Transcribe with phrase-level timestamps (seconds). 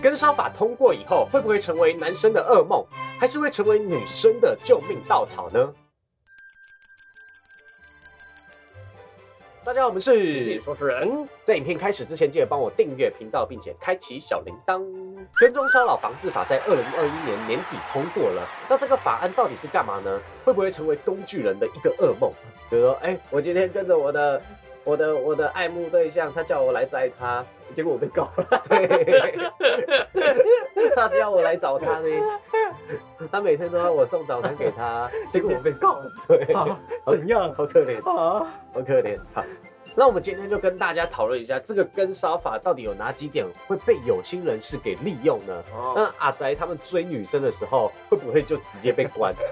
[0.00, 2.86] 跟烧法通过以后，会不会成为男生的噩梦，
[3.18, 5.74] 还是会成为女生的救命稻草呢？
[9.64, 11.28] 大家好，我们是说书人。
[11.42, 14.80] 在影片开始之前，记得帮我订阅频道，并且开启小铃铛。
[15.34, 20.20] 跟踪骚扰防治法在二零二一年年底通过了，那这个法案到底是干嘛呢？
[20.44, 22.32] 会不会成为工具人的一个噩梦？
[22.70, 24.40] 比如说，哎、我今天跟着我的、
[24.88, 27.44] 我的、我的爱慕对象，他叫我来摘他，
[27.74, 28.62] 结果我被告了。
[28.70, 29.38] 对，
[30.96, 32.08] 他叫我来找他呢，
[33.30, 36.10] 他每天都要我送早餐给他， 结果我被告了。
[36.26, 37.98] 对，啊，怎样好可怜。
[37.98, 38.46] 啊？
[38.72, 39.18] 好可怜。
[39.34, 39.44] 好，
[39.94, 45.62] 那我们今天就跟大家讨论一下，这个跟烧法到底有哪几点会被有心人士给利用呢？
[45.70, 49.34] 哦，那阿宅他们追女生的时候，会不会就直接被关？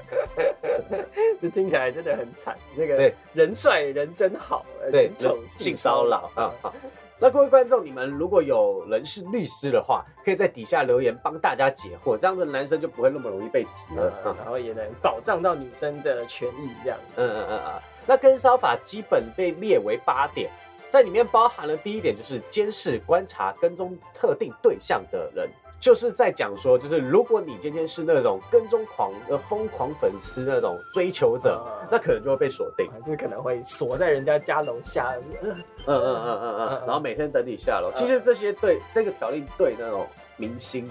[1.40, 2.56] 这听起来真的很惨。
[2.76, 5.10] 那个对人帅人真好，对
[5.48, 6.52] 性骚扰啊。
[6.60, 6.74] 好，
[7.18, 14.12] 那各位观众，你们如果有人是律师的话，可以在底下留言帮大家解惑，这样子男生就不会那么容易被挤了。
[14.38, 16.98] 然后也能保障到女生的权益，这样。
[17.16, 17.82] 嗯嗯嗯嗯。
[18.06, 20.50] 那跟骚法基本被列为八点，
[20.88, 25.48] 在里面包含了第一点就是监视、观察、跟踪特定对象的人，
[25.78, 32.86] 就是在讲说，就是如果你今天是那种跟踪狂、呃疯狂粉丝那种追求者，嗯那可能就会被锁定。
[32.88, 37.90] 啊就是可能会锁在人家家楼下，呃嗯嗯嗯嗯嗯嗯，然后每天等你下楼。
[37.90, 40.90] 嗯其实这些对这个条例对那种明星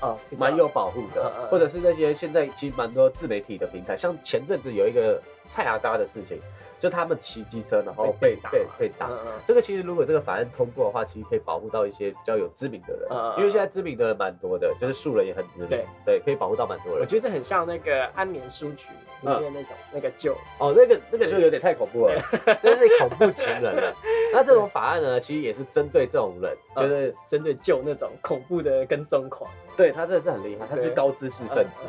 [0.00, 6.38] 啊，蛮有保护的嗯嗯，或者是那些现在其实蛮多自媒体的平台，像前阵子有一个蔡阿嘎的事情，
[6.78, 8.50] 就他们骑机车然后被被打。
[8.50, 9.10] 被被打。
[9.46, 13.08] 这个其实如果这个法案通过的话，其实可以保护到一些比较有知名的人。
[13.38, 15.86] 因为现在知名的人蛮多的，就是素人也很知名，对。
[16.04, 17.00] 对，可以保护到蛮多人。
[17.00, 18.88] 我觉得这很像那个安眠书局
[19.22, 22.22] 里面那种那个旧，哦，那个那个就有点太恐怖了，
[22.62, 23.94] 那是恐怖情人了。
[24.32, 29.50] 那这种法案呢，其实也是针对这种人，就是针对旧那种恐怖的跟踪狂。
[29.76, 31.82] 对他真的是很厉害，他是高知识分子。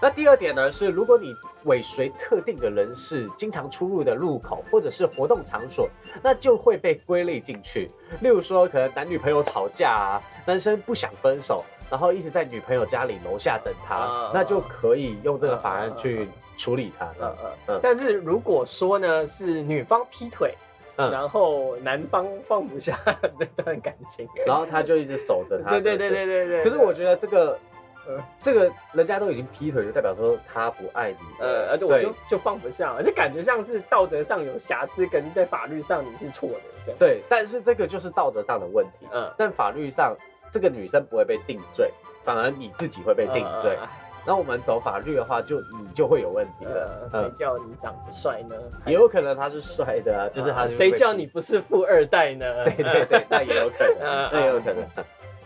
[0.00, 5.88] 那第二点呢是，如果你尾随特定的人士经常出入的路口或者是活动场所，
[6.22, 7.90] 那就会被归类进去。
[8.20, 17.06] 例如说，可能男女朋友吵架啊，男生不想分手，然后一直在女朋友家里楼下等他嗯，那就可以用这个法案去嗯处理他。
[17.06, 20.54] 嗯嗯嗯嗯但是如果说呢是女方劈腿，
[20.96, 22.98] 嗯然后男方放不下
[23.38, 25.70] 这段感情，然后他就一直守着他。
[25.70, 26.64] 对对对对对对。
[26.64, 27.58] 可是我觉得这个
[28.06, 31.18] 呃， 这个人家都已经劈腿，就代表说他不爱你。
[31.40, 36.98] 呃，而且我就就放不下，而且感觉像是道德上有瑕疵，可是在法律上你是错的这样。
[36.98, 39.06] 对，但是这个就是道德上的问题。
[39.12, 40.16] 嗯，但法律上，
[40.52, 41.90] 这个女生不会被定罪，
[42.24, 43.76] 反而你自己会被定罪。
[43.80, 43.88] 呃
[44.28, 47.08] 那我们走法律的话，就你就会有问题呃了。
[47.12, 48.56] 谁嗯，叫你长得帅呢？
[48.84, 51.24] 也有可能他是帅的啊，就是他谁叫你？
[51.28, 52.64] 不是富二代呢？
[52.64, 54.82] 对对对，那也有可能， 嗯那也有可能。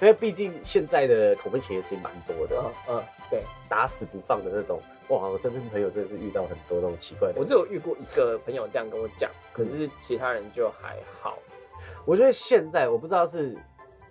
[0.00, 2.56] 因为毕竟现在的口碑企业其实蛮多的，
[2.88, 4.80] 嗯嗯，对，打死不放的那种。
[5.08, 7.40] 哇，我身边朋友真的是遇到很多那种奇怪的。
[7.40, 11.36] 我就有遇过一个朋友这样跟我讲，可是其他人就还好。
[12.04, 13.56] 我觉得现在我不知道是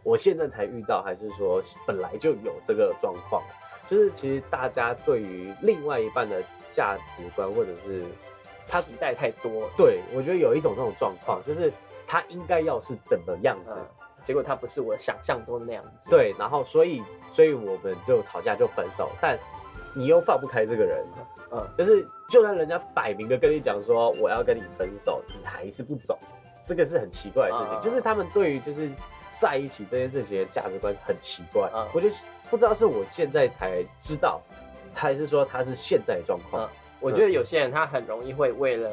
[0.03, 3.41] 我现在才遇到，还是说本来就有这个状况，
[3.88, 8.03] 就是其实大家对于另外一半的价值观，或者是
[8.67, 11.71] 他期待太多，对我觉得有一种这种状况，就是
[12.06, 13.88] 他应该要是怎么样子，嗯，
[14.24, 19.38] 结果他不是我想象中的那样子。，对，然后所以所以我们就吵架就分手，但
[19.94, 21.06] 你又放不开这个人，
[21.52, 26.18] 嗯，就是就算人家摆明的跟你讲说我要跟你分手，你还是不走，
[26.66, 27.74] 这个是很奇怪的事情。
[27.74, 28.90] 嗯就是他们对于就是
[29.40, 31.69] 在一起这件事情的价值观很奇怪。
[31.74, 34.41] 嗯我就是不知道是我现在才知道，
[34.94, 36.66] 还是说他是现在的状况。
[36.66, 36.69] 嗯
[37.01, 38.91] 我觉得有些人他很容易会为了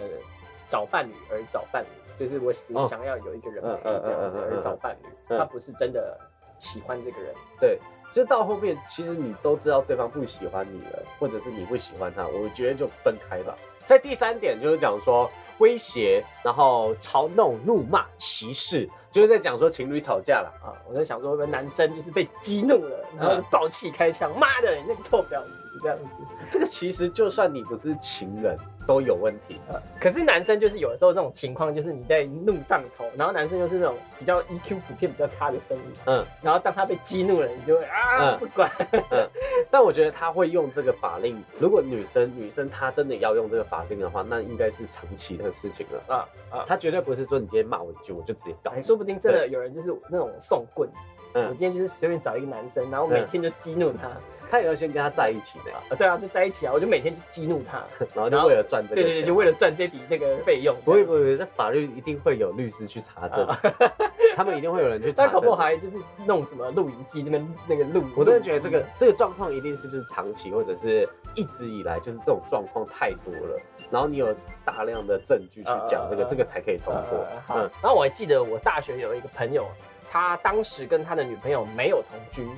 [0.69, 1.89] 找伴侣而找伴侣，
[2.19, 6.19] 就是我只想要有一个人这样子而找伴侣，嗯他不是真的
[6.59, 7.35] 喜欢这个人。
[7.61, 7.79] 对，
[8.13, 13.55] 就到后面其实你都知道对方不喜欢你了，或者是你不喜欢他，我觉得就分开吧。
[13.85, 20.53] 在第三点就是讲说威胁，然后嘲弄、怒骂、歧视，就是在讲说情侣吵架了。
[20.63, 26.05] 啊，我在想说，会不会男生就是被激怒了，然后就暴气开枪，妈的，你那个臭婊子这样子。
[26.51, 29.59] 这个其实就算你不是情人都有问题。
[29.73, 38.71] 啊，可是男生就是有的时候这种情况，就是你在怒上头，然后男生又是那种比较 EQ 普遍比较差的生物，嗯，然后当他被激怒了，你就会啊嗯不管，
[39.11, 39.27] 嗯
[39.71, 46.15] 但我觉得他会用这个法令，如果女生女生她真的要用这个法令的话，那应该是长期的事情了。
[46.15, 48.81] 啊啊，他绝对不是说你今天骂我一句我就直接搞哎，。
[48.81, 50.89] 说不定真的有人就是那种送棍。
[51.33, 54.11] 我嗯今，天就是随便找一个男生，然后每天就激怒他，
[54.51, 59.05] 他也要先跟他在一起的，啊，对啊，就在一起啊，我就每天就激怒他， 然后就为了赚这个钱。
[59.05, 60.75] 对对对，就为了赚这笔那个费用。
[60.83, 63.47] 不会不会，那法律一定会有律师去查证。
[63.47, 63.61] 啊
[64.35, 65.47] 他们一定会有人去查那证的。
[65.47, 73.61] 搞不还就是弄什么录影机那边那个录，我真的觉得这个这个状况一定是就是长期或者是一直以来就是这种状况太多了，
[73.91, 74.35] 然后你有
[74.65, 79.67] 大量的证据去讲这个，呃这个才可以通过嗯然后我还记得我大学有一个朋友，
[80.11, 82.49] 他当时跟他的女朋友没有同居，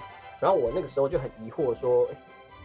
[0.41, 2.17] 然后我那个时候就很疑惑说，诶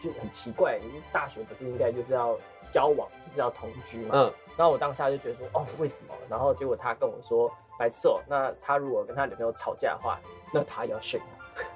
[0.01, 2.37] 就很奇怪，你大学不是应该就是要
[2.71, 4.09] 交往，就是要同居嘛？
[4.13, 6.13] 嗯，然后我当下就觉得说，哦，为什么？
[6.29, 10.19] 然后结果他跟我说，白痴哦，那他如果跟他女朋友吵架的话，
[10.51, 11.19] 那他要选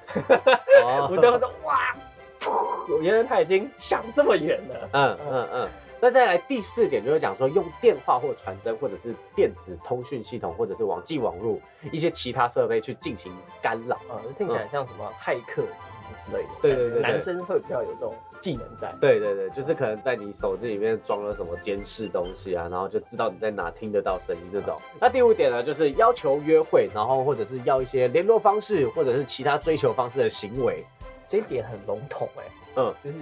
[0.05, 0.21] 他。
[0.83, 1.95] 哦 我当时说，哇，
[2.39, 4.89] 噗原来他已经想这么远了。
[4.93, 5.69] 嗯嗯嗯。
[5.99, 11.57] 那再来第四点就是讲说，用电话或传真，或者是电子通讯系统，或者是网际网络
[11.91, 13.95] 一些其他设备去进行干扰。
[14.07, 15.63] 啊，听起来像什么骇客
[16.21, 16.49] 之类的。
[16.61, 18.93] 对对对对男生会比较有这种技能在。
[19.01, 24.79] 对对对，就是可能在你手机里面装了什么监视东西啊，然后就知道你在哪听得到声音这种。
[24.99, 30.85] 那第五点呢，就是要求约会，然后或者是要一些联络方式，或者是其他追求方式的行为。
[31.27, 32.43] 这一点很笼统哎、
[32.77, 33.17] 嗯，就是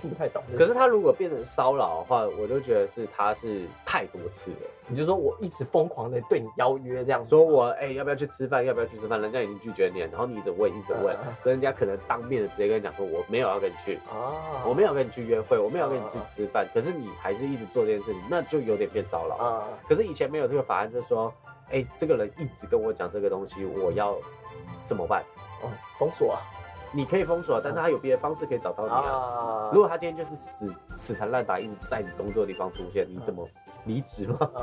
[0.00, 0.42] 听不太懂。
[0.56, 4.56] 可是他如果变成骚扰的话，我就觉得是他是太多次了。
[4.86, 8.64] 你就说我一直疯狂的对你邀约这样子，说我哎、要不要去吃饭？
[8.64, 9.20] 要不要去吃饭？
[9.20, 19.34] 人家已经拒绝你了，然后你一直问一直问嗯，跟人家可能当面的直接跟你讲说我没有要跟你去，啊，我没有跟你去约会，我没有跟你去吃饭，可是你还是一直做这件事情，那就有点变骚扰。
[19.36, 21.32] 啊，可是以前没有这个法案，就是说，
[21.70, 24.16] 哎、这个人一直跟我讲这个东西，我要
[24.86, 25.22] 怎么办？
[25.60, 25.68] 哦
[25.98, 26.40] 封锁啊
[26.92, 28.98] 你可以封锁，但是他有别的方式可以找到你啊。
[28.98, 33.46] 啊如果他今天就是死死缠烂打，一直在你工作的地方出现，你怎么
[33.84, 34.36] 离职吗？
[34.54, 34.62] 啊，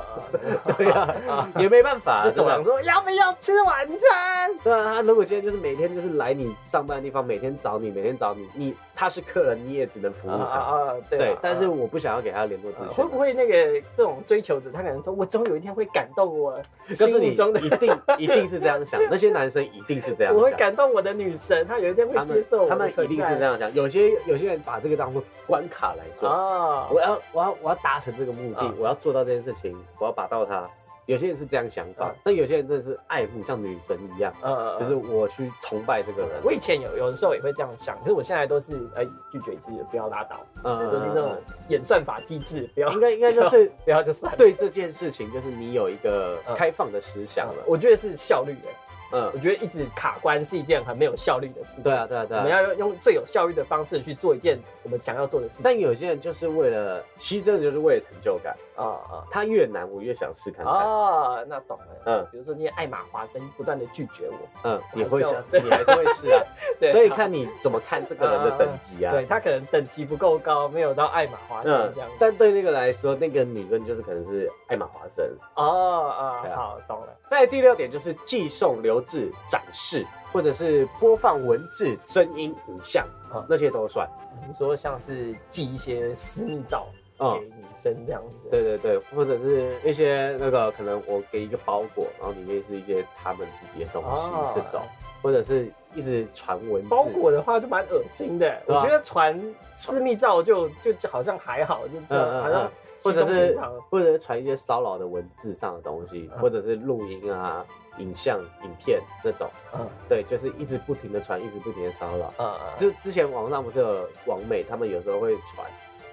[0.77, 4.57] 对啊，也没办法，就走廊说要不要吃晚餐？
[4.63, 10.59] 对啊，他如果今天就是每天就是来你上班的地方，每天找你，每天找你，你他是客人，你也只能服务啊他。
[10.59, 12.95] 啊，对啊，对但是啊我不想要给他联络资啊讯。
[12.95, 13.53] 会不会那个
[13.97, 16.59] 这种追求者，他可能说，我总有一天会感动我
[16.89, 20.35] 就是你心目中的一定 一定是这样想，那些男生一定是这样想。
[20.35, 23.73] 我会感动我的女神，她有一天会接受我他们一定是这样样想。
[23.73, 30.69] 有些有些人把这个当做关卡来做，啊我要我要我要达成这个目的啊，我要做到这件事情，我要把到他。
[31.05, 36.31] 有些人是这样想法啊，但有些人真的是爱慕，像女神一样，嗯就是我去崇拜这个人。
[36.43, 41.35] 我以前有有的时候也会这样想，可是我现在都是哎、拒绝一次不要拉倒，嗯都是那种
[41.69, 42.91] 演算法机制，不要。
[42.93, 44.35] 应该应该就是 不要就算。
[44.35, 46.55] 对这件事情，就是你有一个嗯。
[46.55, 47.63] 开放的思想了。
[47.67, 48.69] 我觉得是效率的，
[49.11, 51.83] 嗯我，觉得一直卡关是一件很没有效率的事情。
[51.83, 52.61] 对啊，对啊，对我们啊。
[52.61, 55.61] 要用最有效率的方式去做一件我们想要做的事情。
[55.63, 58.55] 但有些人就是为了，其实真的就是为了成就感。
[58.75, 60.73] 啊啊他越难，我越想试看看。
[60.73, 61.85] 啊，那懂了。
[62.05, 66.41] 嗯比如说今天艾玛华森不断的拒绝我，嗯，你会想， 你还是会试啊。
[66.79, 69.13] 对所以看你怎么看这个人的等级啊。
[69.13, 75.25] 对他可能等级不够高，没有到艾玛华森嗯这样。，但对那个来说，那个女生就是可能是艾玛华森。
[75.55, 77.15] 哦啊好懂了。
[77.27, 84.07] 再第六点就是寄送、留置、展示，或者是播放文字、声音、影像，嗯那些都算。
[84.47, 86.87] 你说像是寄一些私密照
[87.19, 94.81] 嗯给女生这样子，对对对，或者是一些那个可能我给一个包裹，然后里面是一些他们自己的东西、哦这种，
[95.21, 96.87] 或者是一直传文字。
[96.87, 98.61] 包裹的话就蛮恶心的。
[98.65, 99.37] 我觉得传
[99.75, 102.71] 私密照就就就好像还好，就这样嗯嗯好像嗯
[103.05, 103.59] 或者是。
[103.89, 106.39] 或者是传一些骚扰的文字上的东西，嗯。
[106.39, 107.65] 或者是录音啊、
[107.99, 109.49] 影像、影片那种。
[109.73, 109.87] 嗯。
[110.09, 112.33] 对，就是一直不停的传，一直不停的骚扰。
[112.39, 115.65] 嗯就之前网上不是有网美，他们有时候会传，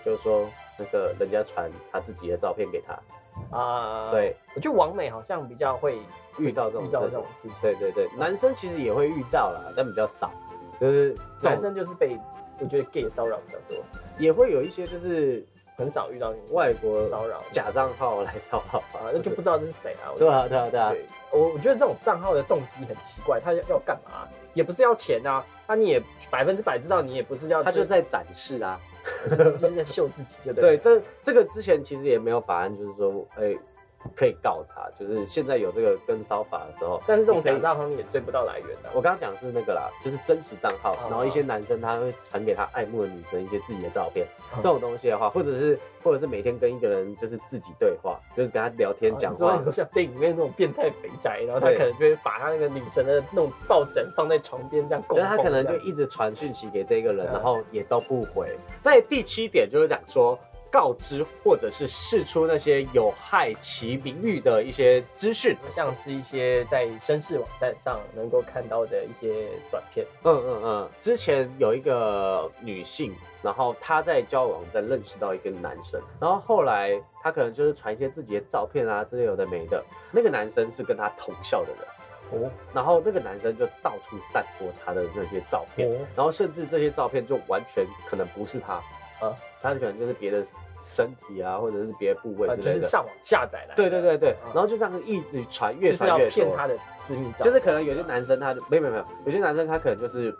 [0.05, 0.47] 就是说
[0.79, 5.99] 那个人家传他自己的照片给他，啊，对，我觉得王美好像比较会
[6.39, 7.59] 遇到这种遇到这事种事情。
[7.61, 10.31] 对对对，男生其实也会遇到啦，但比较少，
[10.81, 12.17] 就是男生就是被
[12.61, 13.77] 我觉得 gay 骚扰比较多，
[14.19, 15.45] 也会有一些就是
[15.77, 20.13] 很少遇到外国骚扰假账号来骚扰啊，那就不知道这是谁啊。
[20.13, 24.29] 我对啊对啊对啊，对，我我觉得这种账号的动机很奇怪，他要要干嘛？
[24.55, 28.79] 也不是要钱啊，那你也百分之百知道你也不是要，他就在展示啊。
[29.29, 31.01] 就 是在秀自己，就对，对了。
[31.01, 33.53] 这这个之前其实也没有法案，就是说，哎、
[34.15, 41.09] 可以告他，就是现在有这个跟骚法的时候，但是这种假账号你也追不到来源的、我刚刚讲的是那个啦，就是真实账号，哦。
[41.11, 44.57] 然后一些男生他会传给他爱慕的女生一些自己的照片，哦。
[44.57, 49.53] 这种东西的话，或者是或者是每天跟一个人就是自己对话，就是跟他聊天讲话。
[49.53, 57.33] 啊你说像电影里面那种变态肥宅，然后他可能就会把他那个女神的那种抱枕放在床边这样供奉，然后他可能就一直传讯息给这个人，嗯。
[57.33, 58.57] 然后也都不回。
[58.81, 60.39] 在第七点就是讲说。
[60.73, 70.07] 告知或者是释出那些有害其名誉的一些资讯，像是一些在绅士网站上能够看到的一些短片。
[70.25, 82.51] 嗯嗯嗯，之前有一个女性，然后她在交友网站认识到一个男生，然后后来她可能就是传一些自己的照片啊之类有的没的，那个男生是跟她同校的人，哦。
[82.73, 85.99] 然后那个男生就到处散播他的那些照片，哦。
[86.17, 88.81] 然后甚至这些照片就完全可能不是他，
[89.23, 90.45] 啊他可能就是别的
[90.83, 92.75] 身体啊，或者是别的部位呃，之类的。
[92.75, 96.35] 就是上网下载来的，对对对对，嗯然后就这样一直传，越就是要传越多。
[96.45, 100.37] 骗他的私密照，就是可能有些男生他就没有没有没有，有些男生他可能就是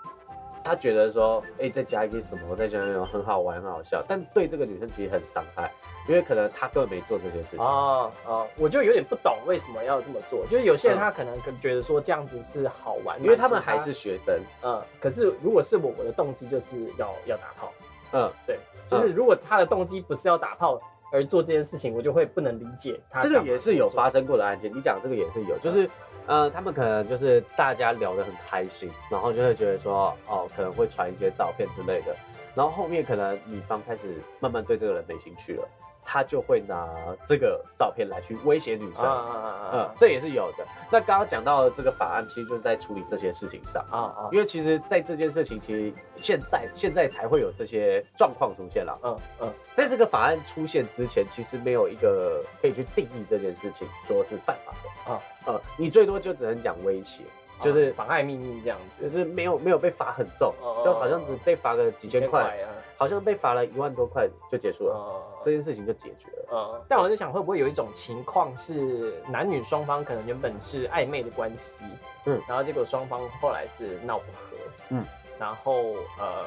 [0.65, 5.71] 他觉得说，哎、再加一个什么，再加那种很好玩很好笑，但对这个女生其实很伤害，
[6.09, 7.61] 因为可能他根本没做这些事情。
[7.61, 10.45] 哦哦，我就有点不懂为什么要这么做。
[10.51, 17.73] 就是有些人嗯他可能觉得说这样子是好玩，因为他们还是学生，嗯，可是如果是我，我的动机就是要要打炮，
[18.13, 18.59] 嗯，对，
[18.91, 20.81] 就是如果他的动机不是要打炮
[21.13, 24.71] 而做这件事情，我就会不能理解他这个也是有发生过的案件。
[24.75, 25.89] 你讲这个也是有，就是
[26.27, 32.15] 呃，他们可能就是大家聊得很开心，然后就会觉得说，哦，可能会传一些照片之类的，
[32.55, 35.69] 然后后面可能女方开始慢慢对这个人没兴趣了，
[36.13, 36.87] 他就会拿
[37.27, 39.03] 这个照片来去威胁女生。
[39.03, 40.65] 嗯啊，这也是有的。
[40.91, 43.83] 那刚刚讲到的这个法案，其实就是在处理这些事情上。
[43.91, 48.99] 啊啊，因为其实，在这件事情，其实现在现在才会有这些状况出现了。
[49.03, 55.13] 嗯嗯在这个法案出现之前，其实没有一个可以去定义这件事情，说是犯法的。
[55.13, 57.23] 啊呃，你最多就只能讲威胁，
[57.61, 62.69] 就是妨碍秘密这样子，就是没有没有被罚很重，哦就好像只被罚个几千块，啊，
[63.03, 66.49] 好像被罚了一万多块就结束了，呃这件事情就解决了。
[66.53, 71.83] 嗯，但我在想，会不会有一种情况是男女双方可能原本是暧昧的关系，
[72.27, 72.41] 嗯。
[72.47, 74.57] 然后结果双方后来是闹不和，
[74.91, 75.05] 嗯，
[75.37, 75.83] 然后
[76.17, 76.45] 呃，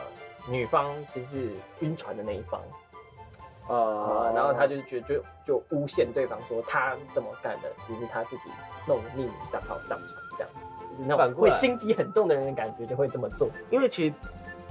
[0.50, 2.62] 女方其实是晕船的那一方，
[3.68, 8.44] 呃，然后他就觉就就诬陷对方说他这么干的，其实是他自己
[8.88, 11.52] 弄匿名账号上传这样子，就是那反过来。
[11.52, 13.50] 种会心机很重的人的感觉就会这么做。
[13.70, 14.14] 因为其实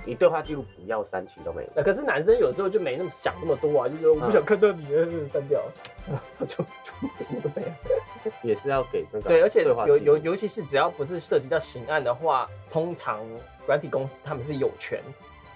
[0.04, 5.62] 你对话记录不要删，其实都没有啊，可是男生有时候就没那么想那么多啊，就说我不想看到你，呃删掉，
[6.40, 6.64] 就就
[7.24, 7.68] 什么都没有。
[8.42, 9.28] 也是要给那个。
[9.28, 9.98] 对，而且有对话记录。
[9.98, 13.20] 有尤其是只要不是涉及到刑案的话，通常
[13.66, 15.00] 软体公司他们是有权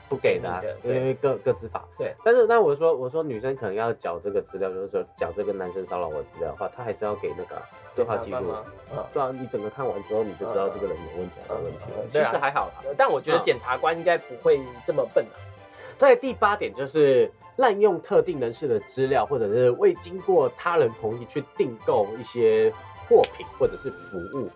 [0.09, 1.85] 不给的、啊，因为各各自法。
[1.97, 7.63] 对，但是那我说我说女生可能要缴这个资料，就是说缴这个男生骚扰我的资料的话，他还是要给那个啊
[7.95, 8.39] 对话记录。
[9.13, 12.07] 对啊，你整个看完之后，你就知道这个人有问题还是没问题了。
[12.11, 15.37] 其实还好但我觉得嗯检察官应该不会这么笨啊。
[15.97, 22.73] 在第八点就是滥用特定人士的资料，或者是未经过他人同意去订购一些
[23.09, 24.49] 货品或者是服务。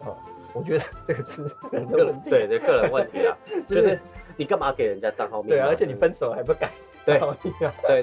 [0.55, 2.31] 我觉得这个就是人的个问题。
[2.31, 4.01] 对对，个人问题啦，就 就是是
[4.37, 5.67] 你干嘛给人家账号密码？
[5.67, 6.71] 而且你分手还不改，
[7.05, 7.19] 对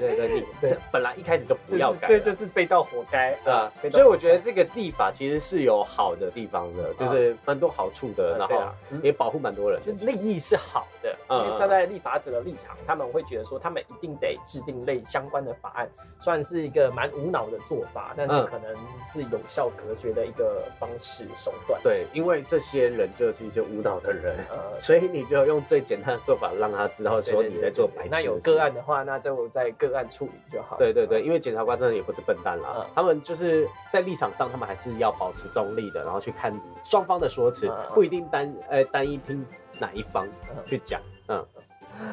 [0.00, 8.62] 对对，你这本来一开始就不要改这就是被盗活该啊，所以我觉得这个立法其实是有好的地方的，就是蛮多好处的，然后
[9.02, 9.92] 也保护蛮多人的。
[9.92, 15.88] 就利益是好的，嗯因为站在立法者的立场，他们会觉得说，他们一定得制定类相关的法案，
[16.20, 21.80] 虽然是一个蛮无脑的做法，但是嗯可能是有效隔绝的一个方式手段。
[21.82, 28.08] 对，因为这些人就是一些无脑的人，呃，所以你就用最简单的做法让他知道说你在做白痴。
[28.10, 28.70] 那有个案。
[28.70, 30.76] 的话，那就在个案处理就好。
[30.76, 36.52] 对对对，因为检察官真的也不是笨蛋啦，嗯他们就是在立场上，他们还是要保持中立的，然后去看
[36.84, 39.44] 双方的说辞，不一定单呃单一听
[39.78, 41.00] 哪一方嗯去讲。
[41.28, 41.46] 嗯，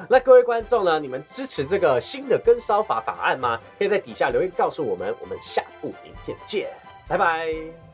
[0.07, 3.59] 那各位观众呢，你们支持这个新的跟烧法法案吗？
[3.79, 6.69] 可以在底下留言告诉我们，我们下部影片见，
[7.07, 7.86] 拜拜。